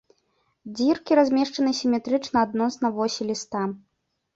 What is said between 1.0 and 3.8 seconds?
размешчаны сіметрычна адносна восі ліста.